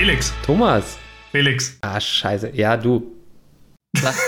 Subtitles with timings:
[0.00, 0.32] Felix.
[0.46, 0.98] Thomas.
[1.30, 1.76] Felix.
[1.82, 2.52] Ah, scheiße.
[2.54, 3.02] Ja, du.
[4.00, 4.18] Was,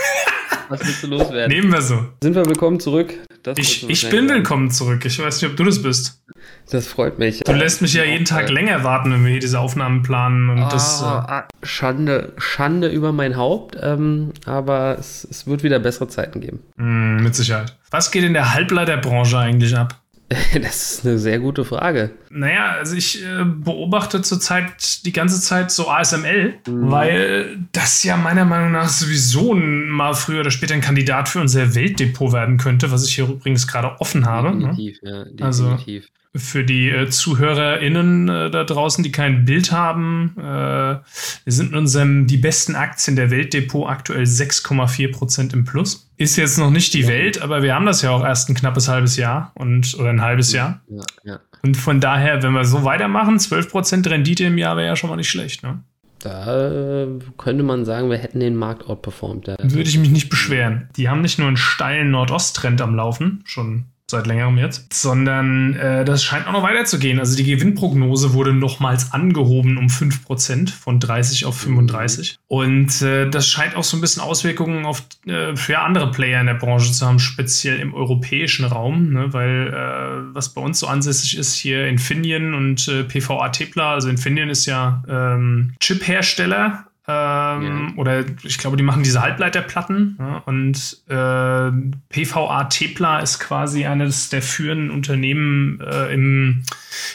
[0.69, 1.49] was willst du loswerden?
[1.49, 2.09] Nehmen wir so.
[2.23, 3.15] Sind wir willkommen zurück?
[3.43, 5.03] Das ich ich bin willkommen zurück.
[5.07, 6.23] Ich weiß nicht, ob du das bist.
[6.71, 7.41] Das freut mich.
[7.41, 10.51] Du lässt mich ja jeden Tag länger warten, wenn wir hier diese Aufnahmen planen.
[10.51, 13.79] Und oh, das, äh Schande, Schande über mein Haupt.
[13.81, 16.61] Ähm, aber es, es, wird wieder bessere Zeiten geben.
[16.77, 17.79] Mm, mit Sicherheit.
[17.91, 20.02] Was geht in der Halbleiterbranche eigentlich ab?
[20.55, 22.11] Das ist eine sehr gute Frage.
[22.31, 26.91] Naja, also ich äh, beobachte zurzeit die ganze Zeit so ASML, mhm.
[26.91, 31.75] weil das ja meiner Meinung nach sowieso mal früher oder später ein Kandidat für unser
[31.75, 34.55] Weltdepot werden könnte, was ich hier übrigens gerade offen habe.
[34.55, 34.69] Ne?
[34.69, 35.11] Definitiv, ne?
[35.11, 36.05] ja, definitiv.
[36.05, 40.35] Also für die äh, ZuhörerInnen äh, da draußen, die kein Bild haben.
[40.39, 46.11] Äh, wir sind in unserem die besten Aktien der Weltdepot aktuell 6,4 Prozent im Plus.
[46.17, 47.09] Ist jetzt noch nicht die ja.
[47.09, 50.23] Welt, aber wir haben das ja auch erst ein knappes halbes Jahr und oder ein
[50.23, 50.81] halbes Jahr.
[50.89, 51.41] Ja, ja.
[51.63, 55.11] Und von daher, wenn wir so weitermachen, 12 Prozent Rendite im Jahr wäre ja schon
[55.11, 55.83] mal nicht schlecht, ne?
[56.19, 59.49] Da könnte man sagen, wir hätten den Markt outperformed.
[59.61, 60.89] Würde ich mich nicht beschweren.
[60.97, 66.05] Die haben nicht nur einen steilen Nordost-Trend am Laufen, schon seit längerem jetzt, sondern äh,
[66.05, 67.19] das scheint auch noch weiterzugehen.
[67.19, 72.39] Also die Gewinnprognose wurde nochmals angehoben um 5% von 30 auf 35.
[72.47, 76.47] Und äh, das scheint auch so ein bisschen Auswirkungen auf äh, für andere Player in
[76.47, 79.33] der Branche zu haben, speziell im europäischen Raum, ne?
[79.33, 84.09] weil äh, was bei uns so ansässig ist, hier Infineon und äh, PVA Tepla, also
[84.09, 87.93] Infineon ist ja ähm, Chip-Hersteller ähm, ja.
[87.97, 90.17] Oder ich glaube, die machen diese Halbleiterplatten.
[90.21, 91.71] Ja, und äh,
[92.09, 96.63] PVA Tepla ist quasi eines der führenden Unternehmen äh, im,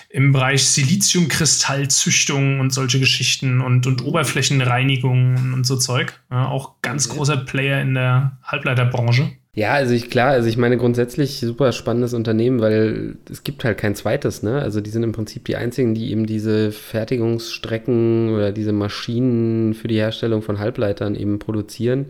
[0.09, 6.19] im Bereich Siliziumkristallzüchtung und solche Geschichten und, und Oberflächenreinigung und so Zeug.
[6.29, 9.31] Ja, auch ganz großer Player in der Halbleiterbranche.
[9.57, 13.79] Ja, also ich klar, also ich meine grundsätzlich super spannendes Unternehmen, weil es gibt halt
[13.79, 14.61] kein zweites, ne?
[14.61, 19.87] Also die sind im Prinzip die einzigen, die eben diese Fertigungsstrecken oder diese Maschinen für
[19.87, 22.05] die Herstellung von Halbleitern eben produzieren.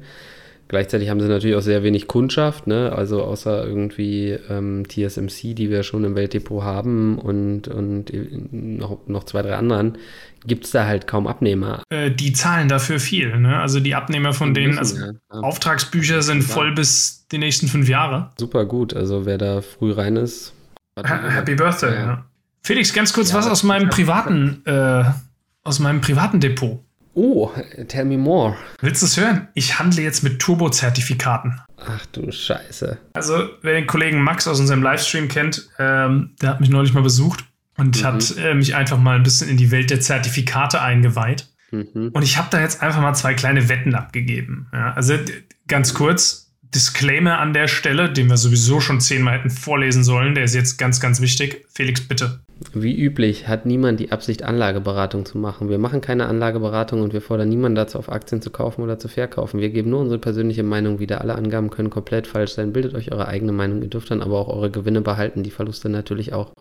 [0.68, 2.92] Gleichzeitig haben sie natürlich auch sehr wenig Kundschaft, ne?
[2.92, 8.12] also außer irgendwie ähm, TSMC, die wir schon im Weltdepot haben und, und
[8.52, 9.98] noch, noch zwei, drei anderen,
[10.46, 11.84] gibt es da halt kaum Abnehmer.
[11.90, 13.38] Äh, die zahlen dafür viel.
[13.38, 13.60] Ne?
[13.60, 15.12] Also die Abnehmer von die denen, also ja.
[15.30, 16.54] Auftragsbücher sind ja.
[16.54, 18.32] voll bis die nächsten fünf Jahre.
[18.38, 20.54] Super gut, also wer da früh rein ist.
[21.02, 22.26] Happy Birthday, ja.
[22.64, 25.04] Felix, ganz kurz was aus meinem privaten, äh,
[25.64, 26.84] aus meinem privaten Depot.
[27.20, 27.52] Oh,
[27.88, 28.56] tell me more.
[28.80, 29.48] Willst du es hören?
[29.56, 31.60] Ich handle jetzt mit Turbo-Zertifikaten.
[31.78, 33.00] Ach du Scheiße.
[33.14, 37.02] Also, wer den Kollegen Max aus unserem Livestream kennt, ähm, der hat mich neulich mal
[37.02, 37.44] besucht
[37.76, 38.06] und mhm.
[38.06, 41.48] hat äh, mich einfach mal ein bisschen in die Welt der Zertifikate eingeweiht.
[41.72, 42.12] Mhm.
[42.14, 44.68] Und ich habe da jetzt einfach mal zwei kleine Wetten abgegeben.
[44.72, 45.16] Ja, also
[45.68, 50.44] ganz kurz, Disclaimer an der Stelle, den wir sowieso schon zehnmal hätten vorlesen sollen, der
[50.44, 51.66] ist jetzt ganz, ganz wichtig.
[51.74, 52.42] Felix, bitte.
[52.74, 55.70] Wie üblich hat niemand die Absicht, Anlageberatung zu machen.
[55.70, 59.08] Wir machen keine Anlageberatung und wir fordern niemanden dazu auf, Aktien zu kaufen oder zu
[59.08, 59.60] verkaufen.
[59.60, 61.22] Wir geben nur unsere persönliche Meinung wieder.
[61.22, 62.74] Alle Angaben können komplett falsch sein.
[62.74, 63.82] Bildet euch eure eigene Meinung.
[63.82, 66.52] Ihr dürft dann aber auch eure Gewinne behalten, die Verluste natürlich auch.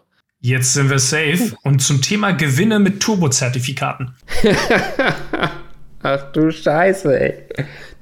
[0.40, 1.56] Jetzt sind wir safe.
[1.62, 4.14] Und zum Thema Gewinne mit Turbozertifikaten.
[6.02, 7.34] Ach du Scheiße, ey.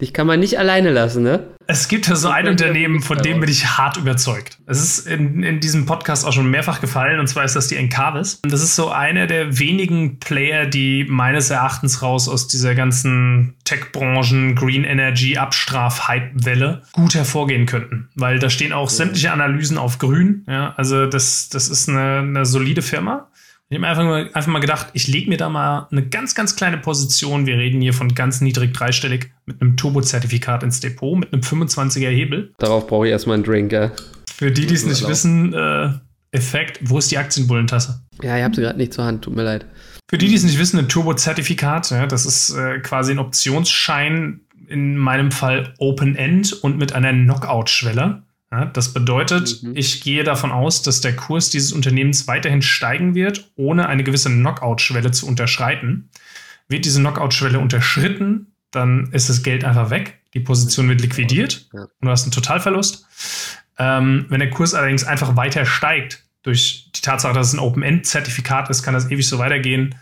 [0.04, 1.44] Dich kann man nicht alleine lassen, ne?
[1.66, 4.58] Es gibt ja so ein Unternehmen, von dem bin ich hart überzeugt.
[4.66, 7.76] Es ist in, in diesem Podcast auch schon mehrfach gefallen, und zwar ist das die
[7.76, 8.42] Encarvis.
[8.42, 14.56] Das ist so einer der wenigen Player, die meines Erachtens raus aus dieser ganzen Tech-Branchen,
[14.56, 18.10] Green Energy, Abstraf-Hype-Welle gut hervorgehen könnten.
[18.14, 20.44] Weil da stehen auch sämtliche Analysen auf grün.
[20.46, 23.28] Ja, also das, das ist eine, eine solide Firma.
[23.70, 26.54] Ich habe einfach mal, einfach mal gedacht, ich lege mir da mal eine ganz, ganz
[26.54, 27.46] kleine Position.
[27.46, 32.10] Wir reden hier von ganz niedrig dreistellig mit einem Turbo-Zertifikat ins Depot, mit einem 25er
[32.10, 32.52] Hebel.
[32.58, 33.92] Darauf brauche ich erstmal einen Drink, ja.
[34.32, 35.90] Für die, die es nicht wissen, äh,
[36.32, 38.02] Effekt, wo ist die Aktienbullentasse?
[38.22, 39.66] Ja, ihr habt sie gerade nicht zur Hand, tut mir leid.
[40.10, 44.40] Für die, die es nicht wissen, ein Turbo-Zertifikat, ja, das ist äh, quasi ein Optionsschein,
[44.68, 48.23] in meinem Fall Open-End und mit einer Knockout-Schwelle.
[48.54, 49.72] Ja, das bedeutet, mhm.
[49.74, 54.30] ich gehe davon aus, dass der Kurs dieses Unternehmens weiterhin steigen wird, ohne eine gewisse
[54.30, 56.08] Knockout-Schwelle zu unterschreiten.
[56.68, 60.20] Wird diese Knockout-Schwelle unterschritten, dann ist das Geld einfach weg.
[60.34, 61.82] Die Position wird liquidiert ja.
[61.82, 63.06] und du hast einen Totalverlust.
[63.76, 68.70] Ähm, wenn der Kurs allerdings einfach weiter steigt, durch die Tatsache, dass es ein Open-End-Zertifikat
[68.70, 69.96] ist, kann das ewig so weitergehen,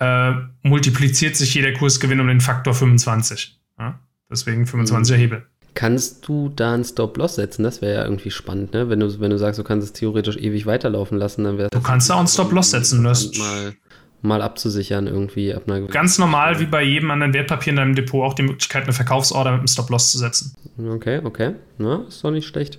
[0.00, 0.32] äh,
[0.62, 3.60] multipliziert sich jeder Kursgewinn um den Faktor 25.
[3.78, 4.00] Ja?
[4.28, 5.18] Deswegen 25er mhm.
[5.18, 5.46] Hebel.
[5.74, 7.62] Kannst du da einen Stop-Loss setzen?
[7.62, 8.90] Das wäre ja irgendwie spannend, ne?
[8.90, 11.80] Wenn du, wenn du sagst, du kannst es theoretisch ewig weiterlaufen lassen, dann wäre Du
[11.80, 13.02] kannst da auch einen Stop-Loss setzen.
[13.04, 13.72] Das mal,
[14.20, 18.22] mal abzusichern irgendwie ab einer Ganz normal, wie bei jedem anderen Wertpapier in deinem Depot,
[18.22, 20.54] auch die Möglichkeit, eine Verkaufsorder mit einem Stop-Loss zu setzen.
[20.78, 21.54] Okay, okay.
[21.78, 22.78] Na, ist doch nicht schlecht.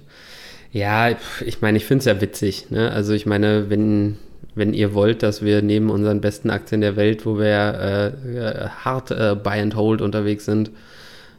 [0.72, 1.10] Ja,
[1.46, 2.70] ich meine, ich finde es ja witzig.
[2.70, 2.92] Ne?
[2.92, 4.18] Also ich meine, wenn
[4.56, 8.08] wenn ihr wollt, dass wir neben unseren besten Aktien der Welt, wo wir äh,
[8.38, 10.72] äh, hart äh, Buy and Hold unterwegs sind,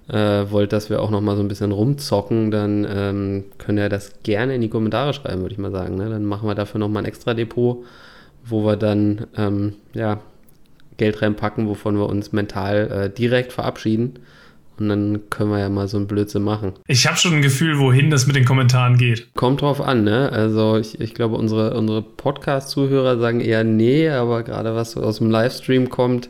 [0.08, 3.88] äh, wollt, dass wir auch noch mal so ein bisschen rumzocken, dann ähm, könnt ihr
[3.88, 5.96] das gerne in die Kommentare schreiben, würde ich mal sagen.
[5.96, 6.10] Ne?
[6.10, 7.84] Dann machen wir dafür noch mal ein extra Depot,
[8.44, 10.20] wo wir dann ähm, ja,
[10.96, 14.18] Geld reinpacken, wovon wir uns mental äh, direkt verabschieden.
[14.78, 16.72] Und dann können wir ja mal so ein Blödsinn machen.
[16.88, 19.32] Ich habe schon ein Gefühl, wohin das mit den Kommentaren geht.
[19.34, 20.30] Kommt drauf an, ne?
[20.32, 25.30] Also ich, ich glaube, unsere, unsere Podcast-Zuhörer sagen eher nee, aber gerade was aus dem
[25.30, 26.28] Livestream kommt,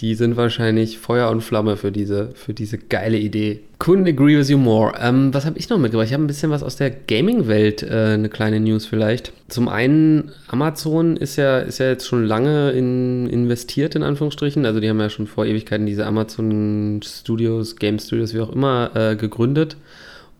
[0.00, 3.60] die sind wahrscheinlich Feuer und Flamme für diese, für diese geile Idee.
[3.78, 4.92] Couldn't agree with you more.
[5.00, 6.06] Ähm, was habe ich noch mitgebracht?
[6.06, 9.32] Ich habe ein bisschen was aus der Gaming-Welt, äh, eine kleine News vielleicht.
[9.48, 14.66] Zum einen, Amazon ist ja, ist ja jetzt schon lange in, investiert, in Anführungsstrichen.
[14.66, 18.90] Also die haben ja schon vor Ewigkeiten diese Amazon Studios, Game Studios, wie auch immer,
[18.94, 19.76] äh, gegründet.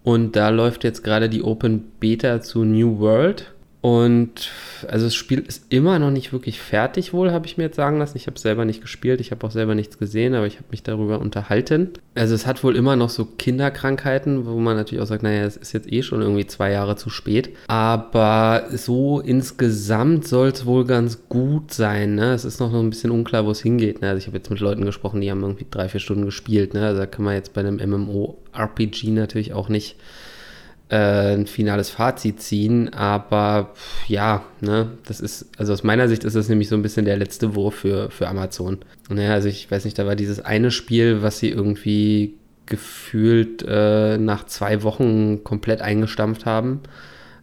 [0.02, 3.47] Und da läuft jetzt gerade die Open Beta zu New World.
[3.87, 4.50] Und
[4.88, 8.00] also das Spiel ist immer noch nicht wirklich fertig wohl, habe ich mir jetzt sagen
[8.00, 8.17] lassen.
[8.17, 10.83] Ich habe selber nicht gespielt, ich habe auch selber nichts gesehen, aber ich habe mich
[10.83, 11.91] darüber unterhalten.
[12.17, 15.56] Also es hat wohl immer noch so Kinderkrankheiten, wo man natürlich auch sagt, naja, es
[15.56, 17.50] ist jetzt eh schon irgendwie zwei Jahre zu spät.
[17.69, 22.17] Aber so insgesamt soll es wohl ganz gut sein.
[22.17, 22.33] Ne?
[22.33, 24.00] Es ist noch ein bisschen unklar, wo es hingeht.
[24.03, 24.09] Ne?
[24.09, 26.75] Also ich habe jetzt mit Leuten gesprochen, die haben irgendwie drei, vier Stunden gespielt.
[26.75, 26.85] Ne?
[26.85, 29.94] Also da kann man jetzt bei einem MMO-RPG natürlich auch nicht
[30.88, 33.73] äh, ein finales Fazit ziehen, aber
[34.06, 37.17] ja, ne, das ist, also aus meiner Sicht ist das nämlich so ein bisschen der
[37.17, 38.79] letzte Wurf für, für Amazon.
[39.09, 42.35] Naja, also ich weiß nicht, da war dieses eine Spiel, was sie irgendwie
[42.67, 46.81] gefühlt äh, nach zwei Wochen komplett eingestampft haben,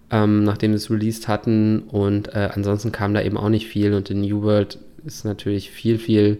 [0.09, 3.93] ähm, nachdem sie es released hatten und äh, ansonsten kam da eben auch nicht viel
[3.93, 6.39] und in New World ist natürlich viel, viel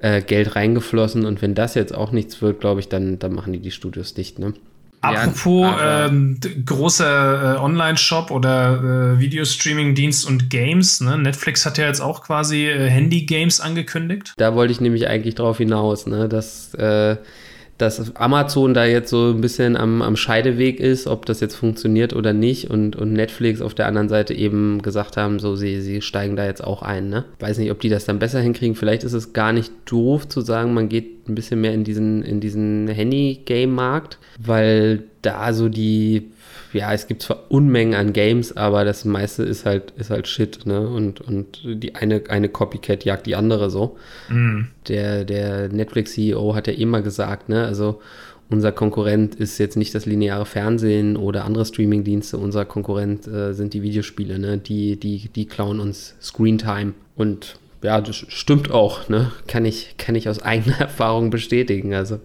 [0.00, 3.54] äh, Geld reingeflossen und wenn das jetzt auch nichts wird, glaube ich, dann, dann machen
[3.54, 4.52] die die Studios dicht, ne?
[5.00, 11.00] Apropos ja, ähm, großer äh, Online-Shop oder äh, Videostreaming-Dienst und Games.
[11.00, 11.18] Ne?
[11.18, 14.32] Netflix hat ja jetzt auch quasi äh, Handy-Games angekündigt.
[14.36, 16.28] Da wollte ich nämlich eigentlich drauf hinaus, ne?
[16.28, 17.16] dass äh,
[17.78, 22.14] dass Amazon da jetzt so ein bisschen am, am Scheideweg ist, ob das jetzt funktioniert
[22.14, 26.00] oder nicht und, und Netflix auf der anderen Seite eben gesagt haben, so sie, sie
[26.00, 27.08] steigen da jetzt auch ein.
[27.10, 27.24] Ne?
[27.38, 28.76] Weiß nicht, ob die das dann besser hinkriegen.
[28.76, 32.22] Vielleicht ist es gar nicht doof zu sagen, man geht ein bisschen mehr in diesen,
[32.22, 36.30] in diesen Handy-Game-Markt, weil da so die
[36.76, 40.66] ja, es gibt zwar Unmengen an Games, aber das meiste ist halt, ist halt Shit,
[40.66, 40.86] ne?
[40.88, 43.96] Und, und die eine, eine Copycat jagt die andere so.
[44.28, 44.64] Mm.
[44.88, 47.64] Der, der Netflix-CEO hat ja immer gesagt, ne?
[47.64, 48.00] Also
[48.48, 53.74] unser Konkurrent ist jetzt nicht das lineare Fernsehen oder andere Streaming-Dienste, unser Konkurrent äh, sind
[53.74, 54.58] die Videospiele, ne?
[54.58, 56.94] Die, die, die klauen uns Screentime.
[57.16, 59.32] Und ja, das stimmt auch, ne?
[59.46, 61.94] Kann ich, kann ich aus eigener Erfahrung bestätigen.
[61.94, 62.20] Also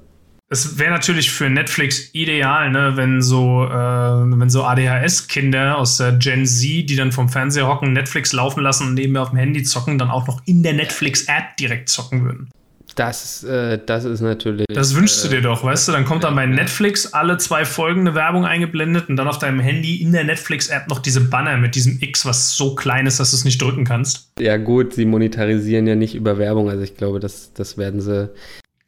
[0.51, 6.11] es wäre natürlich für Netflix ideal, ne, wenn so, äh, wenn so ADHS-Kinder aus der
[6.11, 9.63] Gen Z, die dann vom Fernseher hocken, Netflix laufen lassen und nebenher auf dem Handy
[9.63, 12.49] zocken, dann auch noch in der Netflix-App direkt zocken würden.
[12.95, 14.65] Das, äh, das ist natürlich.
[14.67, 15.93] Das wünschst du dir doch, weißt du?
[15.93, 19.61] Dann kommt dann bei Netflix alle zwei Folgen eine Werbung eingeblendet und dann auf deinem
[19.61, 23.31] Handy in der Netflix-App noch diese Banner mit diesem X, was so klein ist, dass
[23.31, 24.33] du es nicht drücken kannst.
[24.37, 26.69] Ja, gut, sie monetarisieren ja nicht über Werbung.
[26.69, 28.29] Also ich glaube, das, das werden sie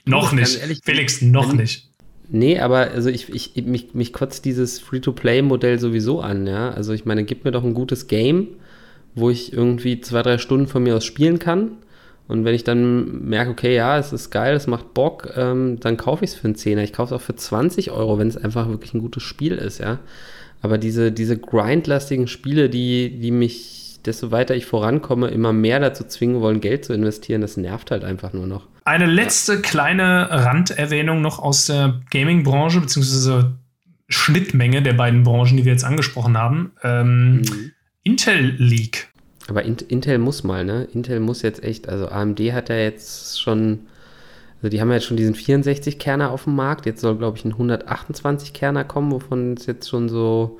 [0.05, 0.59] noch nicht.
[0.59, 1.89] Ehrlich, Felix, noch wenn, nicht.
[2.29, 6.71] Nee, aber also ich, ich, mich, mich kotzt dieses Free-to-Play-Modell sowieso an, ja.
[6.71, 8.47] Also ich meine, gib mir doch ein gutes Game,
[9.15, 11.73] wo ich irgendwie zwei, drei Stunden von mir aus spielen kann.
[12.27, 15.97] Und wenn ich dann merke, okay, ja, es ist geil, es macht Bock, ähm, dann
[15.97, 16.83] kaufe ich es für einen Zehner.
[16.83, 19.79] Ich kaufe es auch für 20 Euro, wenn es einfach wirklich ein gutes Spiel ist,
[19.79, 19.99] ja.
[20.61, 26.03] Aber diese, diese grindlastigen Spiele, die, die mich, desto weiter ich vorankomme, immer mehr dazu
[26.03, 28.67] zwingen wollen, Geld zu investieren, das nervt halt einfach nur noch.
[28.85, 33.53] Eine letzte kleine Randerwähnung noch aus der Gaming-Branche, beziehungsweise
[34.09, 36.73] Schnittmenge der beiden Branchen, die wir jetzt angesprochen haben.
[36.83, 37.71] Ähm, mhm.
[38.03, 39.09] Intel League.
[39.47, 40.87] Aber Intel muss mal, ne?
[40.93, 43.87] Intel muss jetzt echt, also AMD hat ja jetzt schon,
[44.57, 46.85] also die haben ja jetzt schon diesen 64-Kerner auf dem Markt.
[46.85, 50.59] Jetzt soll, glaube ich, ein 128-Kerner kommen, wovon es jetzt schon so,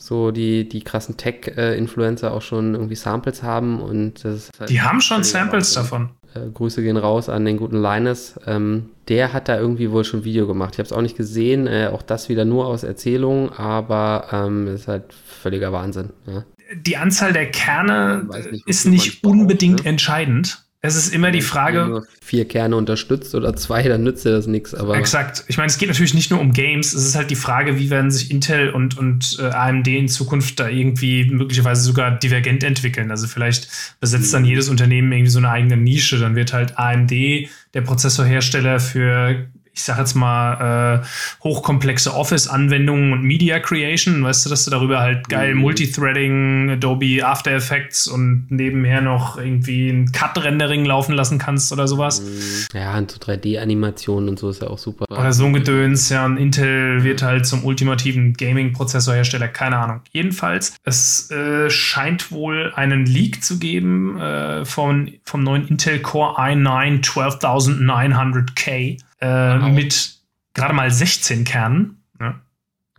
[0.00, 3.80] so die, die krassen Tech-Influencer auch schon irgendwie Samples haben.
[3.80, 6.10] Und das halt die haben schon Samples davon.
[6.34, 8.38] Äh, Grüße gehen raus an den guten Linus.
[8.46, 10.74] Ähm, der hat da irgendwie wohl schon ein Video gemacht.
[10.74, 14.68] Ich habe es auch nicht gesehen, äh, auch das wieder nur aus Erzählung, aber ähm,
[14.68, 16.10] ist halt völliger Wahnsinn.
[16.26, 16.44] Ja.
[16.74, 19.90] Die Anzahl der Kerne nicht, ist nicht unbedingt braucht, ne?
[19.90, 20.64] entscheidend.
[20.82, 21.82] Es ist immer die Frage.
[21.82, 24.74] Wenn nur vier Kerne unterstützt oder zwei, dann nützt dir das nichts.
[24.74, 25.44] Aber exakt.
[25.48, 26.94] Ich meine, es geht natürlich nicht nur um Games.
[26.94, 30.58] Es ist halt die Frage, wie werden sich Intel und, und äh, AMD in Zukunft
[30.58, 33.10] da irgendwie möglicherweise sogar divergent entwickeln.
[33.10, 33.68] Also vielleicht
[34.00, 34.48] besetzt dann mhm.
[34.48, 36.18] jedes Unternehmen irgendwie so eine eigene Nische.
[36.18, 39.48] Dann wird halt AMD der Prozessorhersteller für
[39.80, 41.06] ich sag jetzt mal, äh,
[41.42, 44.22] hochkomplexe Office-Anwendungen und Media Creation.
[44.22, 45.62] Weißt du, dass du darüber halt geil mhm.
[45.62, 52.20] Multithreading, Adobe After Effects und nebenher noch irgendwie ein Cut-Rendering laufen lassen kannst oder sowas.
[52.20, 52.78] Mhm.
[52.78, 55.06] Ja, und so 3D-Animationen und so ist ja auch super.
[55.10, 56.26] Oder so ein Gedöns, ja.
[56.26, 60.00] Und Intel wird halt zum ultimativen Gaming-Prozessorhersteller, keine Ahnung.
[60.12, 66.38] Jedenfalls, es äh, scheint wohl einen Leak zu geben äh, von, vom neuen Intel Core
[66.38, 69.70] i9 12900K äh, wow.
[69.70, 70.14] mit
[70.54, 72.02] gerade mal 16 Kernen.
[72.18, 72.34] Ne?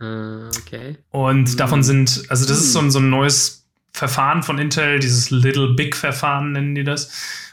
[0.00, 0.96] Uh, okay.
[1.10, 1.56] Und mhm.
[1.56, 5.74] davon sind, also das ist so ein, so ein neues Verfahren von Intel, dieses Little
[5.74, 7.10] Big Verfahren nennen die das.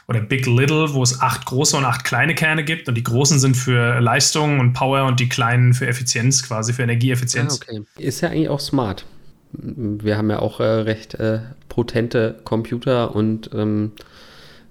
[0.08, 2.88] Oder Big Little, wo es acht große und acht kleine Kerne gibt.
[2.88, 6.82] Und die großen sind für Leistung und Power und die kleinen für Effizienz, quasi für
[6.82, 7.60] Energieeffizienz.
[7.60, 7.82] Ah, okay.
[7.96, 9.04] Ist ja eigentlich auch smart.
[9.52, 13.92] Wir haben ja auch äh, recht äh, potente Computer und ähm,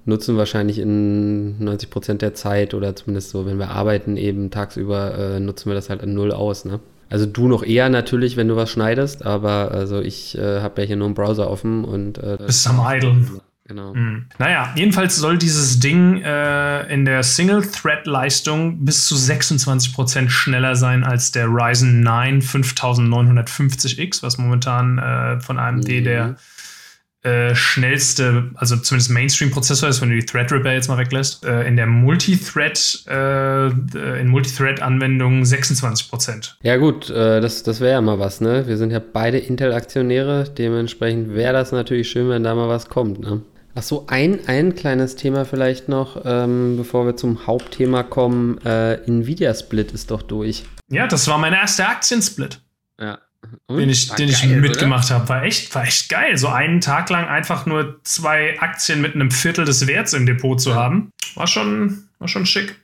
[0.06, 5.18] nutzen wahrscheinlich in 90 Prozent der Zeit oder zumindest so, wenn wir arbeiten, eben tagsüber,
[5.18, 6.66] äh, nutzen wir das halt an Null aus.
[6.66, 6.80] Ne?
[7.10, 10.88] Also du noch eher natürlich, wenn du was schneidest, aber also ich äh, habe ja
[10.88, 13.16] hier nur einen Browser offen und äh, bist am Idle.
[13.70, 13.94] Genau.
[13.94, 14.26] Mhm.
[14.40, 21.32] Naja, jedenfalls soll dieses Ding äh, in der Single-Thread-Leistung bis zu 26% schneller sein als
[21.32, 26.04] der Ryzen 9 5950X, was momentan äh, von AMD mhm.
[26.04, 26.36] der
[27.24, 31.46] äh, schnellste, also zumindest Mainstream-Prozessor ist, wenn du die Threadripper jetzt mal weglässt.
[31.46, 33.68] Äh, in der Multithread, äh,
[34.22, 38.68] in Multithread-Anwendungen 26% Ja gut, äh, das, das wäre ja mal was, ne?
[38.68, 43.20] Wir sind ja beide Intel-Aktionäre, dementsprechend wäre das natürlich schön, wenn da mal was kommt,
[43.20, 43.42] ne?
[43.76, 48.58] Ach so, ein, ein kleines Thema vielleicht noch, ähm, bevor wir zum Hauptthema kommen.
[48.66, 50.64] Äh, Nvidia Split ist doch durch.
[50.90, 52.62] Ja, das war mein erster Aktiensplit.
[53.00, 53.20] Ja,
[53.68, 53.78] und?
[53.78, 55.30] den ich, den geil, ich mitgemacht habe.
[55.30, 56.38] War echt, war echt geil.
[56.38, 60.60] So einen Tag lang einfach nur zwei Aktien mit einem Viertel des Werts im Depot
[60.60, 61.12] zu haben.
[61.36, 62.76] War schon, war schon schick.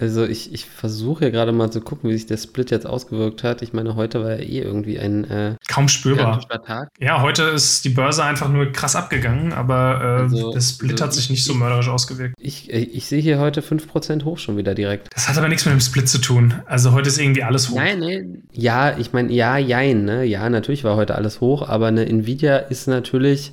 [0.00, 3.42] Also ich, ich versuche ja gerade mal zu gucken, wie sich der Split jetzt ausgewirkt
[3.42, 3.62] hat.
[3.62, 6.40] Ich meine, heute war ja eh irgendwie ein äh, kaum spürbar.
[6.64, 6.90] Tag.
[6.98, 11.04] Ja, heute ist die Börse einfach nur krass abgegangen, aber äh, also, der Split also
[11.04, 12.34] hat sich nicht so mörderisch ausgewirkt.
[12.40, 15.08] Ich, äh, ich sehe hier heute 5% hoch schon wieder direkt.
[15.14, 16.54] Das hat aber nichts mit dem Split zu tun.
[16.66, 17.76] Also heute ist irgendwie alles hoch.
[17.76, 18.42] Nein, nein.
[18.52, 20.24] Ja, ich meine, ja, jein, ne?
[20.24, 23.52] Ja, natürlich war heute alles hoch, aber eine Nvidia ist natürlich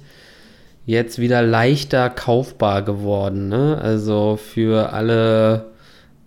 [0.85, 3.79] jetzt wieder leichter kaufbar geworden, ne?
[3.81, 5.74] Also für alle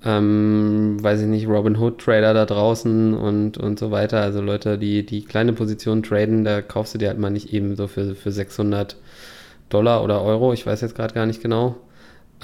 [0.09, 4.23] ähm, weiß ich nicht, Robin Hood Trader da draußen und, und so weiter.
[4.23, 7.77] Also Leute, die, die kleine Position traden, da kaufst du dir halt mal nicht eben
[7.77, 8.97] so für, für 600
[9.69, 11.77] Dollar oder Euro, ich weiß jetzt gerade gar nicht genau.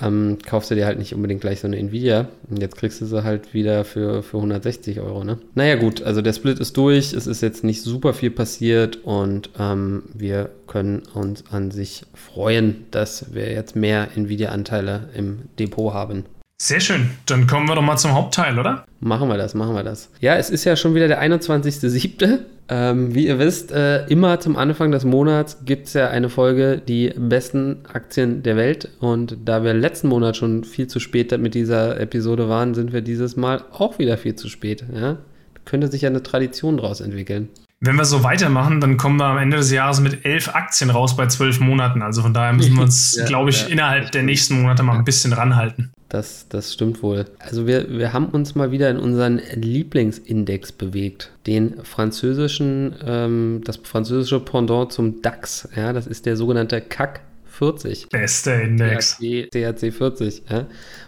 [0.03, 2.29] Ähm, kaufst du dir halt nicht unbedingt gleich so eine Nvidia.
[2.51, 5.39] Und jetzt kriegst du sie halt wieder für, für 160 Euro, ne?
[5.55, 7.15] Naja, gut, also der Split ist durch.
[7.15, 12.85] Es ist jetzt nicht super viel passiert und ähm, wir können uns an sich freuen,
[12.91, 16.25] dass wir jetzt mehr Nvidia-Anteile im Depot haben.
[16.57, 17.11] Sehr schön.
[17.27, 18.87] Dann kommen wir doch mal zum Hauptteil, oder?
[19.01, 20.11] Machen wir das, machen wir das.
[20.21, 22.39] Ja, es ist ja schon wieder der 21.07.
[22.67, 26.79] Ähm, wie ihr wisst, äh, immer zum Anfang des Monats gibt es ja eine Folge,
[26.79, 28.89] die besten Aktien der Welt.
[29.01, 33.03] Und da wir letzten Monat schon viel zu spät mit dieser Episode waren, sind wir
[33.03, 34.85] dieses Mal auch wieder viel zu spät.
[34.95, 35.19] Ja?
[35.67, 37.51] Könnte sich ja eine Tradition daraus entwickeln.
[37.81, 41.17] Wenn wir so weitermachen, dann kommen wir am Ende des Jahres mit elf Aktien raus
[41.17, 42.01] bei zwölf Monaten.
[42.01, 43.69] Also von daher müssen wir uns, ja, glaube ich, ja.
[43.69, 45.93] innerhalb der nächsten Monate mal ein bisschen ranhalten.
[46.09, 47.25] Das, das stimmt wohl.
[47.39, 51.31] Also wir, wir haben uns mal wieder in unseren Lieblingsindex bewegt.
[51.47, 55.69] Den französischen, ähm, das französische Pendant zum DAX.
[55.75, 58.09] Ja, das ist der sogenannte CAC 40.
[58.11, 59.19] Bester Index.
[59.19, 60.43] CAC 40.
[60.51, 60.67] Ja.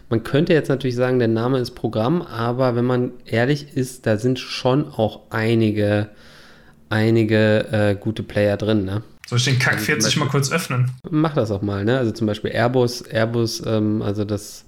[0.09, 4.17] Man könnte jetzt natürlich sagen, der Name ist Programm, aber wenn man ehrlich ist, da
[4.17, 6.09] sind schon auch einige,
[6.89, 8.85] einige äh, gute Player drin.
[8.85, 9.03] Ne?
[9.27, 10.93] Soll ich den Kack 40 also mal kurz öffnen?
[11.11, 11.99] Mach das auch mal, ne?
[11.99, 14.66] Also zum Beispiel Airbus, Airbus, ähm, also das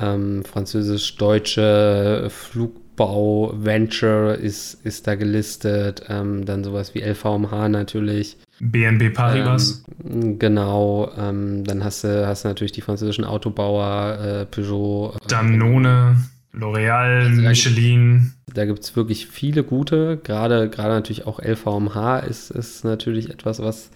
[0.00, 6.02] ähm, französisch-deutsche Flugbau Venture ist, ist da gelistet.
[6.08, 8.36] Ähm, dann sowas wie LVMH natürlich.
[8.60, 9.84] BNB Paribas.
[10.04, 11.10] Ähm, genau.
[11.16, 15.16] Ähm, dann hast du, hast du natürlich die französischen Autobauer, äh, Peugeot.
[15.28, 16.16] Danone.
[16.56, 18.32] L'Oreal, also Michelin.
[18.52, 23.60] Da gibt es wirklich viele gute, gerade, gerade natürlich auch LVMH ist, ist natürlich etwas,
[23.60, 23.90] was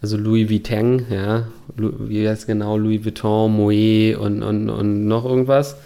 [0.00, 5.76] also Louis Vuitton, ja, wie heißt genau, Louis Vuitton, Moet und, und, und noch irgendwas.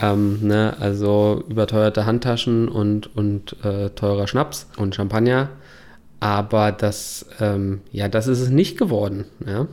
[0.00, 5.50] Ähm, ne, also überteuerte Handtaschen und, und äh, teurer Schnaps und Champagner.
[6.18, 9.66] Aber das, ähm, ja, das ist es nicht geworden, ja.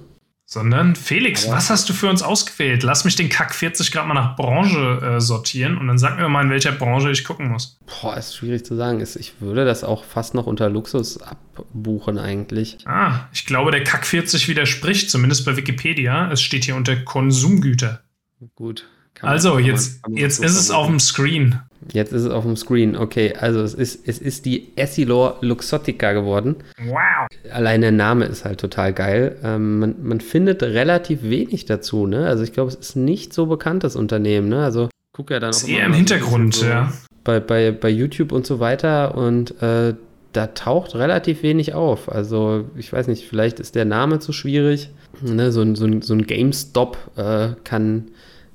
[0.54, 2.84] Sondern, Felix, Aber was hast du für uns ausgewählt?
[2.84, 6.28] Lass mich den Kack 40 Grad mal nach Branche äh, sortieren und dann sag mir
[6.28, 7.80] mal, in welcher Branche ich gucken muss.
[7.86, 9.00] Boah, ist schwierig zu sagen.
[9.00, 12.80] Ich würde das auch fast noch unter Luxus abbuchen eigentlich.
[12.84, 16.30] Ah, ich glaube, der Kack 40 widerspricht, zumindest bei Wikipedia.
[16.30, 18.02] Es steht hier unter Konsumgüter.
[18.56, 18.90] Gut,
[19.22, 21.62] Also, jetzt, jetzt ist es auf dem Screen.
[21.92, 22.96] Jetzt ist es auf dem Screen.
[22.96, 26.58] Okay, also es ist, es ist die Essilor Luxottica geworden.
[26.86, 27.28] Wow.
[27.52, 29.38] Allein der Name ist halt total geil.
[29.44, 32.28] Ähm, man, man findet relativ wenig dazu, ne?
[32.28, 34.64] Also ich glaube, es ist nicht so bekanntes Unternehmen, ne?
[34.64, 35.68] Also guck ja dann auch.
[35.68, 36.94] Eher im Hintergrund, so ja.
[37.24, 39.94] Bei, bei, bei YouTube und so weiter und äh,
[40.34, 42.12] da taucht relativ wenig auf.
[42.12, 44.90] Also ich weiß nicht, vielleicht ist der Name zu schwierig.
[45.22, 45.52] Ne?
[45.52, 48.12] So, ein, so, so ein GameStop äh, kann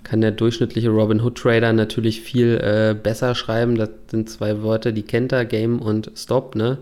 [0.06, 3.74] kann der durchschnittliche Robin Hood Trader natürlich viel äh, besser schreiben.
[3.74, 6.78] Das sind zwei Worte, die kennt er, Game und Stop, ne?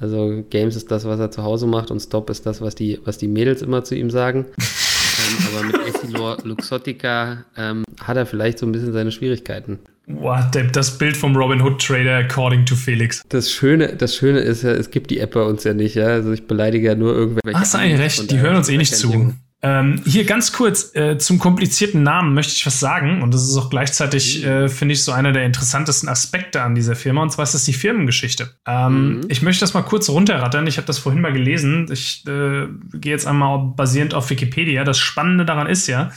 [0.00, 2.98] Also Games ist das, was er zu Hause macht und Stop ist das, was die,
[3.04, 4.46] was die Mädels immer zu ihm sagen.
[4.58, 9.78] ähm, aber mit Essilor Luxottica ähm, hat er vielleicht so ein bisschen seine Schwierigkeiten.
[10.08, 13.22] What, das Bild vom Robin Hood Trader according to Felix.
[13.28, 16.06] Das Schöne, das Schöne ist ja, es gibt die App bei uns ja nicht, ja.
[16.06, 17.58] Also ich beleidige ja nur irgendwelche.
[17.58, 19.34] Hast du eigentlich recht, die hören uns eh nicht zu.
[19.66, 23.56] Ähm, hier ganz kurz äh, zum komplizierten Namen möchte ich was sagen und das ist
[23.56, 24.48] auch gleichzeitig, mhm.
[24.48, 27.64] äh, finde ich, so einer der interessantesten Aspekte an dieser Firma und zwar ist das
[27.64, 28.54] die Firmengeschichte.
[28.64, 29.20] Ähm, mhm.
[29.28, 30.68] Ich möchte das mal kurz runterrattern.
[30.68, 31.88] Ich habe das vorhin mal gelesen.
[31.90, 34.84] Ich äh, gehe jetzt einmal basierend auf Wikipedia.
[34.84, 36.12] Das Spannende daran ist ja,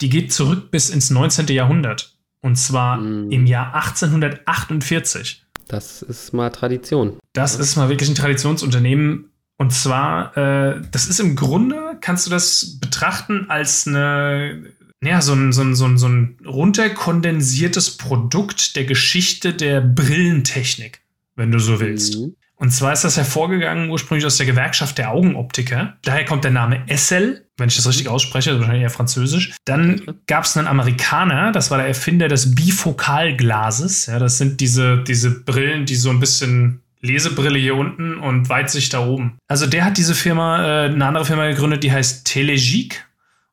[0.00, 1.48] die geht zurück bis ins 19.
[1.48, 3.32] Jahrhundert und zwar mhm.
[3.32, 5.44] im Jahr 1848.
[5.66, 7.18] Das ist mal Tradition.
[7.32, 9.31] Das ist mal wirklich ein Traditionsunternehmen
[9.62, 14.64] und zwar, äh, das ist im Grunde, kannst du das betrachten als eine,
[15.00, 21.02] ja, so ein, so ein, so ein, so ein runterkondensiertes Produkt der Geschichte der Brillentechnik,
[21.36, 22.16] wenn du so willst.
[22.16, 22.34] Mhm.
[22.56, 25.96] Und zwar ist das hervorgegangen ursprünglich aus der Gewerkschaft der Augenoptiker.
[26.02, 29.52] Daher kommt der Name Essel, wenn ich das richtig ausspreche, wahrscheinlich eher französisch.
[29.64, 34.06] Dann gab es einen Amerikaner, das war der Erfinder des Bifokalglases.
[34.06, 38.94] Ja, das sind diese, diese Brillen, die so ein bisschen Lesebrille hier unten und Weitsicht
[38.94, 39.36] da oben.
[39.48, 43.04] Also der hat diese Firma, äh, eine andere Firma gegründet, die heißt Telegique.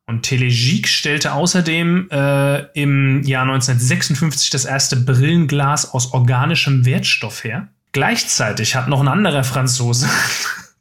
[0.06, 7.68] Und Telegique stellte außerdem äh, im Jahr 1956 das erste Brillenglas aus organischem Wertstoff her.
[7.91, 10.10] Gleichzeitig hat noch ein anderer Franzose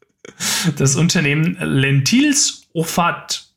[0.76, 3.47] das Unternehmen Lentils Ofat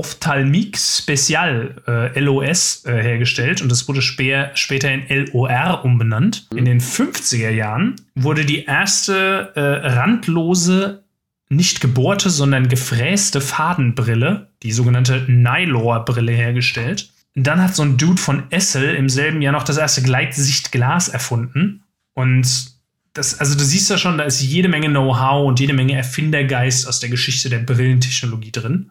[0.00, 6.48] Ophthalmique Special äh, LOS äh, hergestellt und das wurde spä später in LOR umbenannt.
[6.50, 6.58] Mhm.
[6.58, 11.04] In den 50er Jahren wurde die erste äh, randlose,
[11.50, 17.10] nicht gebohrte, sondern gefräste Fadenbrille, die sogenannte Nylor-Brille, hergestellt.
[17.34, 21.82] Dann hat so ein Dude von Essel im selben Jahr noch das erste Gleitsichtglas erfunden.
[22.14, 22.72] Und
[23.12, 26.88] das, also du siehst ja schon, da ist jede Menge Know-how und jede Menge Erfindergeist
[26.88, 28.90] aus der Geschichte der Brillentechnologie drin.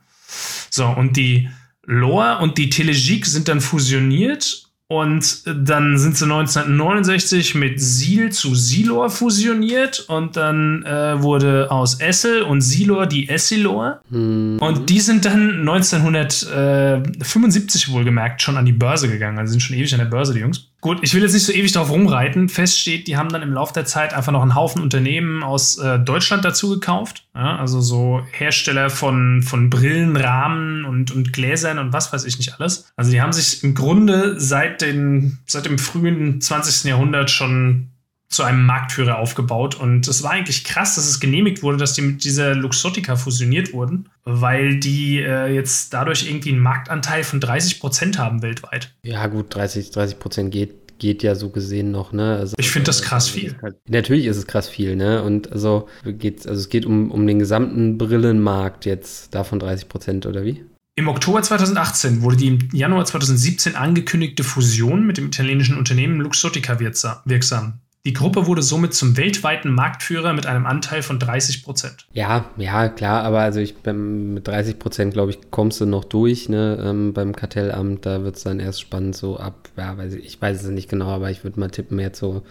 [0.69, 1.49] So, und die
[1.85, 8.55] Lore und die Telegique sind dann fusioniert und dann sind sie 1969 mit Sil zu
[8.55, 14.01] Silor fusioniert und dann äh, wurde aus Essel und Silor die Essilor.
[14.09, 14.57] Mhm.
[14.59, 19.37] Und die sind dann 1975 wohlgemerkt schon an die Börse gegangen.
[19.37, 20.68] Also sind schon ewig an der Börse, die Jungs.
[20.81, 22.47] Gut, ich will jetzt nicht so ewig darauf rumreiten.
[22.47, 25.77] Fest steht, die haben dann im Laufe der Zeit einfach noch einen Haufen Unternehmen aus
[25.77, 27.25] äh, Deutschland dazu gekauft.
[27.35, 32.37] Ja, also so Hersteller von, von Brillen, Rahmen und, und Gläsern und was weiß ich
[32.37, 32.91] nicht alles.
[32.95, 36.89] Also die haben sich im Grunde seit, den, seit dem frühen 20.
[36.89, 37.89] Jahrhundert schon
[38.29, 39.75] zu einem Marktführer aufgebaut.
[39.75, 43.73] Und es war eigentlich krass, dass es genehmigt wurde, dass die mit dieser Luxottica fusioniert
[43.73, 48.93] wurden, weil die äh, jetzt dadurch irgendwie einen Marktanteil von 30 Prozent haben weltweit.
[49.03, 52.35] Ja, gut, 30, 30 Prozent geht geht ja so gesehen noch, ne?
[52.35, 53.55] Also, ich finde das krass viel.
[53.61, 55.23] Halt, natürlich ist es krass viel, ne?
[55.23, 60.25] Und also geht's, also es geht um, um den gesamten Brillenmarkt jetzt davon 30 Prozent
[60.25, 60.65] oder wie?
[60.95, 66.77] Im Oktober 2018 wurde die im Januar 2017 angekündigte Fusion mit dem italienischen Unternehmen Luxottica
[66.81, 67.79] wirksam.
[68.05, 72.07] Die Gruppe wurde somit zum weltweiten Marktführer mit einem Anteil von 30 Prozent.
[72.13, 76.05] Ja, ja, klar, aber also ich beim, mit 30 Prozent, glaube ich, kommst du noch
[76.05, 76.81] durch, ne?
[76.81, 80.41] Ähm, beim Kartellamt, da wird es dann erst spannend, so ab, ja, weiß ich, ich
[80.41, 82.43] weiß es nicht genau, aber ich würde mal tippen, jetzt so,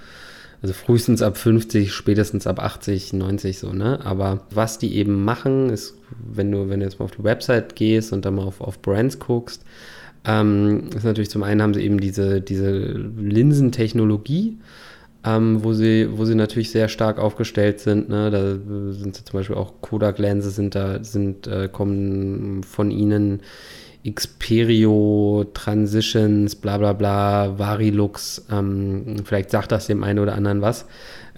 [0.61, 4.01] also frühestens ab 50, spätestens ab 80, 90, so, ne?
[4.05, 7.75] Aber was die eben machen, ist, wenn du, wenn du jetzt mal auf die Website
[7.75, 9.65] gehst und dann mal auf, auf Brands guckst,
[10.27, 14.59] ähm, ist natürlich zum einen haben sie eben diese, diese Linsentechnologie,
[15.25, 18.09] ähm, wo, sie, wo sie natürlich sehr stark aufgestellt sind.
[18.09, 18.31] Ne?
[18.31, 23.43] Da sind sie zum Beispiel auch Kodak-Lense sind da, sind, äh, kommen von ihnen
[24.09, 30.87] Xperio, Transitions, bla bla bla, Varilux, ähm, vielleicht sagt das dem einen oder anderen was.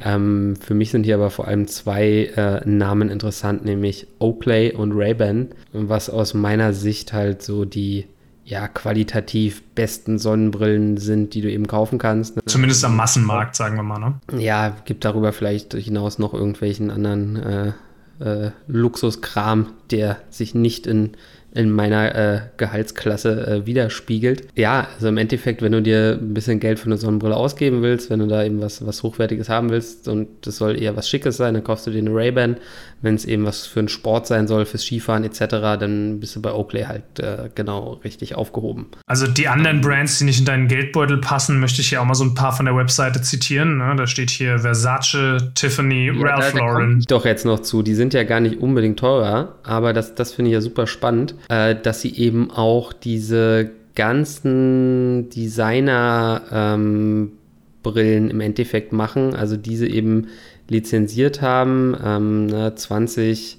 [0.02, 4.92] Ähm, für mich sind hier aber vor allem zwei äh, Namen interessant, nämlich Oakley und
[4.92, 8.06] Ray-Ban, was aus meiner Sicht halt so die
[8.44, 12.36] ja, qualitativ besten Sonnenbrillen sind, die du eben kaufen kannst.
[12.36, 12.42] Ne?
[12.46, 14.40] Zumindest am Massenmarkt, sagen wir mal, ne?
[14.40, 17.72] Ja, gibt darüber vielleicht hinaus noch irgendwelchen anderen äh,
[18.20, 21.12] äh, Luxuskram, der sich nicht in,
[21.52, 24.46] in meiner äh, Gehaltsklasse äh, widerspiegelt.
[24.54, 28.10] Ja, also im Endeffekt, wenn du dir ein bisschen Geld für eine Sonnenbrille ausgeben willst,
[28.10, 31.36] wenn du da eben was, was Hochwertiges haben willst und das soll eher was Schickes
[31.36, 32.56] sein, dann kaufst du dir eine Ray-Ban.
[33.02, 35.40] Wenn es eben was für einen Sport sein soll, fürs Skifahren etc.,
[35.80, 38.88] dann bist du bei Oakley halt äh, genau richtig aufgehoben.
[39.06, 42.14] Also die anderen Brands, die nicht in deinen Geldbeutel passen, möchte ich hier auch mal
[42.14, 43.78] so ein paar von der Webseite zitieren.
[43.78, 43.94] Ne?
[43.96, 47.04] Da steht hier Versace, Tiffany, ja, Ralph da, da Lauren.
[47.08, 47.82] Doch jetzt noch zu.
[47.82, 51.34] Die sind ja gar nicht unbedingt teurer, aber das, das finde ich ja super spannend
[51.48, 60.28] äh, dass sie eben auch diese ganzen Designer-Brillen ähm, im Endeffekt machen, also diese eben
[60.68, 63.58] lizenziert haben, ähm, ne, 20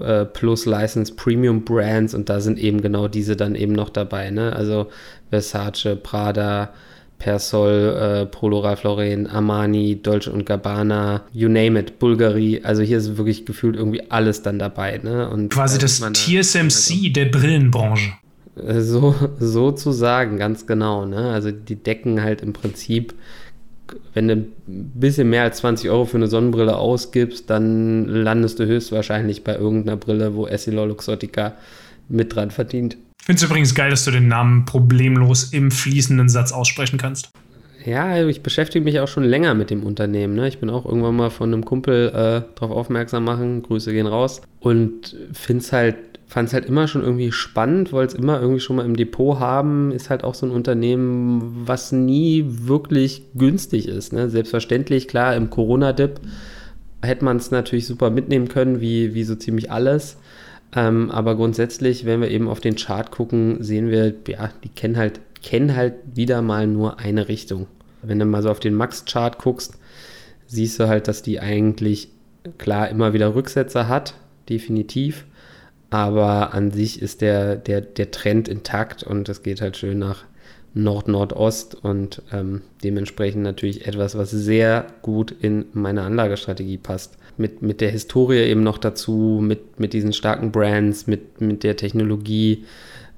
[0.00, 4.30] äh, plus License Premium Brands und da sind eben genau diese dann eben noch dabei,
[4.30, 4.54] ne?
[4.54, 4.88] Also
[5.30, 6.72] Versace, Prada,
[7.18, 12.60] Persol, äh, Polo Ralph Lauren, Armani, Dolce und Gabbana, you name it, Bulgari.
[12.62, 15.00] Also hier ist wirklich gefühlt irgendwie alles dann dabei.
[15.02, 15.28] Ne?
[15.28, 18.12] Und, Quasi äh, das TSMC also, der Brillenbranche.
[18.56, 21.06] Äh, so, so zu sagen, ganz genau.
[21.06, 21.30] Ne?
[21.30, 23.14] Also die decken halt im Prinzip,
[24.14, 24.52] wenn du ein
[24.94, 29.96] bisschen mehr als 20 Euro für eine Sonnenbrille ausgibst, dann landest du höchstwahrscheinlich bei irgendeiner
[29.96, 31.54] Brille, wo Essilor Luxottica
[32.08, 32.96] mit dran verdient.
[33.20, 37.30] Ich finde es übrigens geil, dass du den Namen problemlos im fließenden Satz aussprechen kannst.
[37.84, 40.34] Ja, ich beschäftige mich auch schon länger mit dem Unternehmen.
[40.34, 40.48] Ne?
[40.48, 43.62] Ich bin auch irgendwann mal von einem Kumpel äh, darauf aufmerksam machen.
[43.62, 44.42] Grüße gehen raus.
[44.60, 45.16] Und
[45.72, 48.96] halt fand es halt immer schon irgendwie spannend, wollte es immer irgendwie schon mal im
[48.96, 49.92] Depot haben.
[49.92, 54.12] Ist halt auch so ein Unternehmen, was nie wirklich günstig ist.
[54.12, 54.28] Ne?
[54.28, 56.20] Selbstverständlich, klar, im Corona-Dip
[57.00, 60.18] hätte man es natürlich super mitnehmen können, wie, wie so ziemlich alles.
[60.74, 64.96] Ähm, aber grundsätzlich, wenn wir eben auf den Chart gucken, sehen wir, ja, die kennen
[64.96, 67.66] halt, kennen halt wieder mal nur eine Richtung.
[68.02, 69.78] Wenn du mal so auf den Max-Chart guckst,
[70.46, 72.08] siehst du halt, dass die eigentlich
[72.58, 74.14] klar immer wieder Rücksetzer hat,
[74.48, 75.24] definitiv.
[75.90, 80.24] Aber an sich ist der, der, der Trend intakt und es geht halt schön nach
[80.74, 87.80] Nord-Nordost und ähm, dementsprechend natürlich etwas, was sehr gut in meine Anlagestrategie passt mit, mit
[87.80, 92.64] der Historie eben noch dazu, mit, mit diesen starken Brands, mit, mit der Technologie,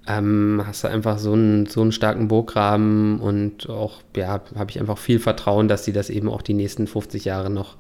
[0.07, 4.81] ähm, hast du einfach so einen, so einen starken Burggraben und auch, ja, habe ich
[4.81, 7.77] einfach viel Vertrauen, dass sie das eben auch die nächsten 50 Jahre noch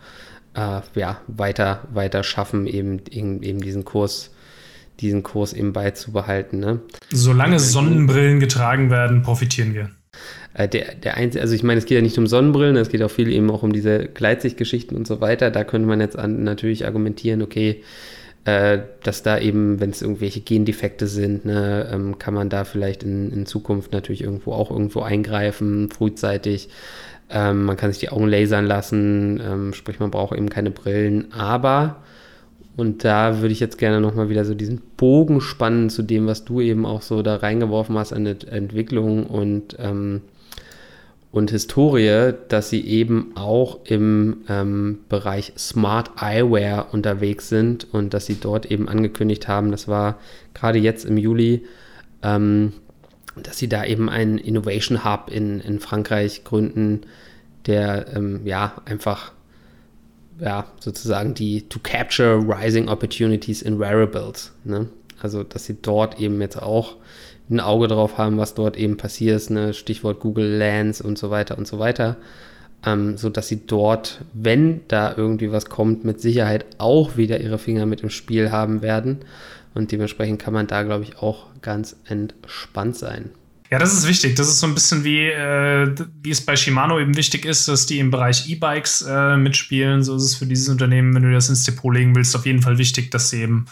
[0.54, 4.30] äh, ja, weiter, weiter schaffen, eben, eben diesen Kurs
[5.00, 6.60] diesen Kurs eben beizubehalten.
[6.60, 6.80] Ne?
[7.10, 9.90] Solange Sonnenbrillen getragen werden, profitieren wir.
[10.54, 13.02] Äh, der, der einzige, also ich meine, es geht ja nicht um Sonnenbrillen, es geht
[13.02, 15.50] auch viel eben auch um diese Gleitsichtgeschichten und so weiter.
[15.50, 17.82] Da könnte man jetzt an, natürlich argumentieren, okay,
[18.44, 23.02] äh, dass da eben, wenn es irgendwelche Gendefekte sind, ne, ähm, kann man da vielleicht
[23.02, 26.68] in, in Zukunft natürlich irgendwo auch irgendwo eingreifen, frühzeitig.
[27.28, 31.32] Ähm, man kann sich die Augen lasern lassen, ähm, sprich, man braucht eben keine Brillen,
[31.32, 32.02] aber
[32.80, 36.46] und da würde ich jetzt gerne nochmal wieder so diesen Bogen spannen zu dem, was
[36.46, 40.22] du eben auch so da reingeworfen hast an Entwicklung und ähm,
[41.30, 48.24] und Historie, dass sie eben auch im ähm, Bereich Smart Eyewear unterwegs sind und dass
[48.24, 50.18] sie dort eben angekündigt haben, das war
[50.54, 51.66] gerade jetzt im Juli,
[52.22, 52.72] ähm,
[53.40, 57.02] dass sie da eben einen Innovation Hub in, in Frankreich gründen,
[57.66, 59.32] der ähm, ja einfach
[60.40, 64.88] ja sozusagen die to capture rising opportunities in wearables, ne?
[65.20, 66.96] Also dass sie dort eben jetzt auch
[67.50, 69.74] ein Auge drauf haben, was dort eben passiert, ne?
[69.74, 72.16] Stichwort Google Lens und so weiter und so weiter,
[72.86, 77.58] ähm, so dass sie dort, wenn da irgendwie was kommt, mit Sicherheit auch wieder ihre
[77.58, 79.18] Finger mit im Spiel haben werden.
[79.74, 83.30] Und dementsprechend kann man da, glaube ich, auch ganz entspannt sein.
[83.70, 84.34] Ja, das ist wichtig.
[84.34, 87.86] Das ist so ein bisschen wie, äh, wie es bei Shimano eben wichtig ist, dass
[87.86, 90.02] die im Bereich E-Bikes äh, mitspielen.
[90.02, 92.62] So ist es für dieses Unternehmen, wenn du das ins Depot legen willst, auf jeden
[92.62, 93.66] Fall wichtig, dass sie eben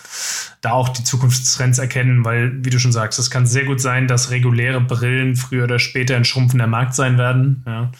[0.61, 4.07] da auch die Zukunftstrends erkennen, weil, wie du schon sagst, es kann sehr gut sein,
[4.07, 7.65] dass reguläre Brillen früher oder später ein schrumpfender Markt sein werden.
[7.67, 7.91] Ja.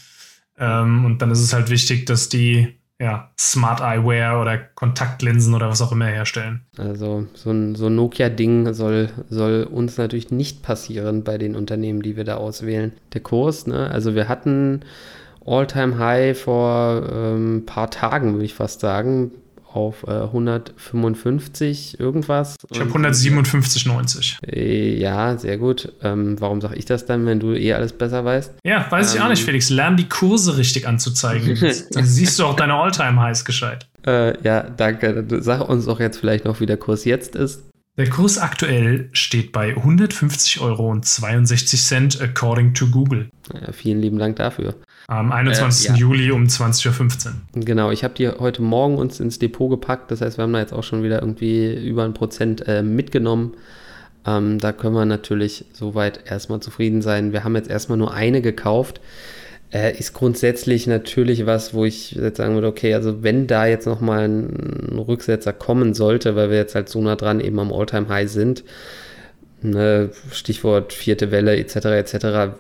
[0.57, 5.69] Ähm, und dann ist es halt wichtig, dass die ja, Smart Eyewear oder Kontaktlinsen oder
[5.69, 6.63] was auch immer herstellen.
[6.77, 12.03] Also so ein, so ein Nokia-Ding soll, soll uns natürlich nicht passieren bei den Unternehmen,
[12.03, 12.93] die wir da auswählen.
[13.15, 13.89] Der Kurs, ne?
[13.91, 14.81] Also wir hatten
[15.47, 19.31] All-Time-High vor ein ähm, paar Tagen, würde ich fast sagen,
[19.73, 22.57] auf äh, 155 irgendwas.
[22.71, 24.37] Ich habe 157,90.
[24.47, 25.93] Äh, ja, sehr gut.
[26.03, 28.55] Ähm, warum sage ich das dann, wenn du eh alles besser weißt?
[28.65, 29.71] Ja, weiß ähm, ich auch nicht, ähm, Felix.
[29.71, 31.59] Lern die Kurse richtig anzuzeigen.
[31.91, 33.87] dann siehst du auch deine Alltime-Highs gescheit.
[34.07, 35.25] Äh, ja, danke.
[35.41, 37.65] Sag uns auch jetzt vielleicht noch, wie der Kurs jetzt ist.
[37.99, 40.95] Der Kurs aktuell steht bei 150,62 Euro
[42.25, 43.29] according to Google.
[43.53, 44.77] Ja, vielen lieben Dank dafür.
[45.11, 45.87] Am 21.
[45.87, 45.97] Äh, ja.
[45.97, 47.33] Juli um 20.15 Uhr.
[47.55, 50.11] Genau, ich habe die heute Morgen uns ins Depot gepackt.
[50.11, 53.55] Das heißt, wir haben da jetzt auch schon wieder irgendwie über ein Prozent äh, mitgenommen.
[54.27, 57.33] Ähm, da können wir natürlich soweit erstmal zufrieden sein.
[57.33, 59.01] Wir haben jetzt erstmal nur eine gekauft.
[59.73, 63.87] Äh, ist grundsätzlich natürlich was, wo ich jetzt sagen würde, okay, also wenn da jetzt
[63.87, 68.31] nochmal ein Rücksetzer kommen sollte, weil wir jetzt halt so nah dran eben am Alltime-High
[68.31, 68.63] sind,
[69.63, 71.77] ne, Stichwort vierte Welle etc.
[71.87, 72.17] etc.,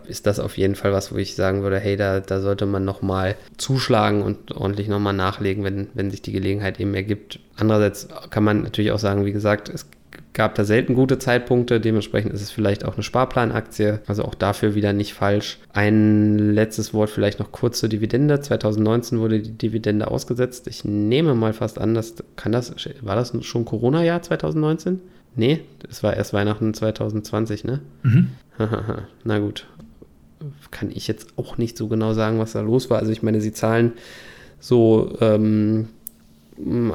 [0.06, 2.84] ist das auf jeden Fall was, wo ich sagen würde, hey, da, da sollte man
[2.84, 7.40] nochmal zuschlagen und ordentlich nochmal nachlegen, wenn, wenn sich die Gelegenheit eben ergibt.
[7.56, 9.86] Andererseits kann man natürlich auch sagen, wie gesagt, es
[10.32, 14.76] gab da selten gute Zeitpunkte, dementsprechend ist es vielleicht auch eine Sparplanaktie, also auch dafür
[14.76, 15.58] wieder nicht falsch.
[15.72, 18.40] Ein letztes Wort vielleicht noch kurz zur Dividende.
[18.40, 20.68] 2019 wurde die Dividende ausgesetzt.
[20.68, 25.00] Ich nehme mal fast an, dass kann das war das schon Corona-Jahr 2019?
[25.38, 27.80] Nee, das war erst Weihnachten 2020, ne?
[28.02, 28.32] Mhm.
[29.22, 29.68] Na gut.
[30.72, 32.98] Kann ich jetzt auch nicht so genau sagen, was da los war.
[32.98, 33.92] Also ich meine, sie zahlen
[34.58, 35.88] so ähm,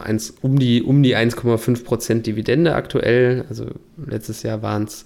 [0.04, 3.46] eins, um die, um die 1,5% Dividende aktuell.
[3.50, 3.66] Also
[4.06, 5.06] letztes Jahr waren es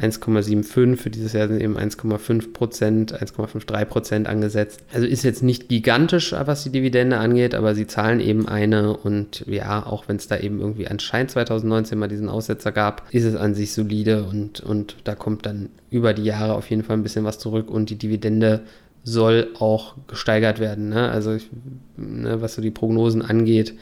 [0.00, 4.84] 1,75, für dieses Jahr sind eben 1,5%, 1,53% angesetzt.
[4.92, 9.44] Also ist jetzt nicht gigantisch, was die Dividende angeht, aber sie zahlen eben eine und
[9.48, 13.34] ja, auch wenn es da eben irgendwie anscheinend 2019 mal diesen Aussetzer gab, ist es
[13.34, 17.02] an sich solide und, und da kommt dann über die Jahre auf jeden Fall ein
[17.02, 18.62] bisschen was zurück und die Dividende
[19.08, 20.90] soll auch gesteigert werden.
[20.90, 21.10] Ne?
[21.10, 21.48] Also, ich,
[21.96, 23.74] ne, was so die Prognosen angeht,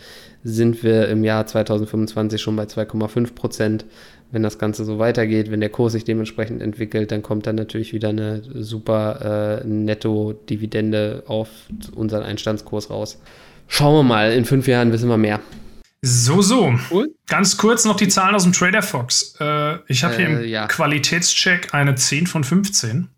[0.45, 3.85] sind wir im Jahr 2025 schon bei 2,5 Prozent.
[4.33, 7.93] Wenn das Ganze so weitergeht, wenn der Kurs sich dementsprechend entwickelt, dann kommt dann natürlich
[7.93, 11.49] wieder eine super äh, Netto-Dividende auf
[11.95, 13.21] unseren Einstandskurs raus.
[13.69, 15.41] Schauen wir mal, in fünf Jahren wissen wir mehr.
[16.03, 16.73] So, so.
[16.91, 17.15] Cool.
[17.27, 19.35] Ganz kurz noch die Zahlen aus dem Trader Fox.
[19.41, 20.67] Äh, ich habe hier im äh, ja.
[20.67, 23.09] Qualitätscheck eine 10 von 15.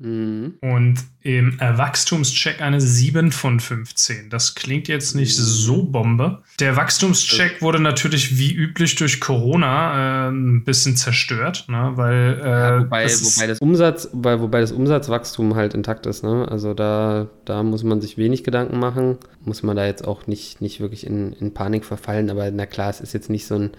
[0.00, 0.54] Mhm.
[0.60, 4.30] Und im Wachstumscheck eine 7 von 15.
[4.30, 5.42] Das klingt jetzt nicht mhm.
[5.42, 6.42] so Bombe.
[6.60, 11.92] Der Wachstumscheck wurde natürlich wie üblich durch Corona äh, ein bisschen zerstört, ne?
[11.94, 16.22] weil äh, ja, wobei, das wobei, das Umsatz, wobei, wobei das Umsatzwachstum halt intakt ist.
[16.22, 16.46] Ne?
[16.48, 19.18] Also da, da muss man sich wenig Gedanken machen.
[19.44, 22.30] Muss man da jetzt auch nicht, nicht wirklich in, in Panik verfallen.
[22.30, 23.70] Aber na klar, es ist jetzt nicht so ein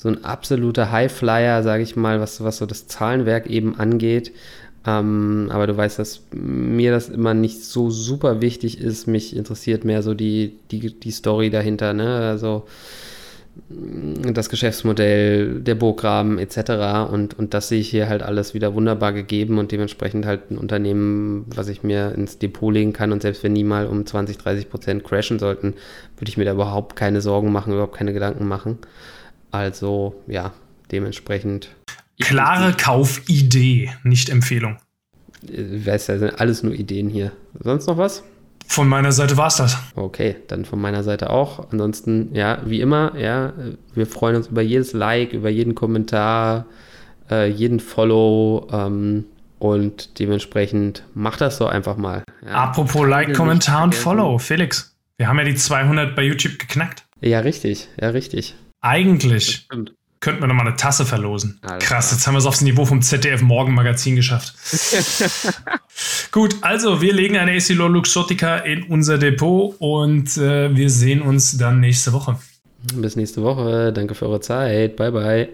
[0.00, 4.32] so ein absoluter Highflyer, sage ich mal, was, was so das Zahlenwerk eben angeht.
[4.88, 9.06] Ähm, aber du weißt, dass mir das immer nicht so super wichtig ist.
[9.06, 12.28] Mich interessiert mehr so die, die, die Story dahinter, ne?
[12.28, 12.64] Also
[13.68, 17.10] mm, das Geschäftsmodell, der Burggraben etc.
[17.12, 20.56] Und, und das sehe ich hier halt alles wieder wunderbar gegeben und dementsprechend halt ein
[20.56, 23.12] Unternehmen, was ich mir ins Depot legen kann.
[23.12, 25.74] Und selbst wenn die mal um 20, 30 Prozent crashen sollten,
[26.16, 28.78] würde ich mir da überhaupt keine Sorgen machen, überhaupt keine Gedanken machen.
[29.50, 30.54] Also ja,
[30.92, 31.68] dementsprechend
[32.20, 34.78] Klare Kaufidee, nicht Empfehlung.
[35.42, 37.32] Ich weiß, da sind alles nur Ideen hier.
[37.60, 38.24] Sonst noch was?
[38.66, 39.78] Von meiner Seite war es das.
[39.94, 41.70] Okay, dann von meiner Seite auch.
[41.72, 43.54] Ansonsten, ja, wie immer, ja,
[43.94, 46.66] wir freuen uns über jedes Like, über jeden Kommentar,
[47.30, 49.24] äh, jeden Follow ähm,
[49.58, 52.24] und dementsprechend macht das doch einfach mal.
[52.44, 52.64] Ja.
[52.64, 54.94] Apropos Like, Kommentar und Follow, Felix.
[55.16, 57.04] Wir haben ja die 200 bei YouTube geknackt.
[57.20, 58.54] Ja, richtig, ja, richtig.
[58.80, 59.66] Eigentlich
[60.20, 61.60] Könnten wir nochmal eine Tasse verlosen.
[61.62, 64.54] Alles Krass, jetzt haben wir es aufs Niveau vom ZDF Morgenmagazin geschafft.
[66.32, 71.56] Gut, also wir legen eine Essilor Luxottica in unser Depot und äh, wir sehen uns
[71.56, 72.36] dann nächste Woche.
[72.94, 73.92] Bis nächste Woche.
[73.92, 74.96] Danke für eure Zeit.
[74.96, 75.48] Bye, bye.